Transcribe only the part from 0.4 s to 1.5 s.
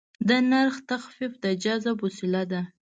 نرخ تخفیف د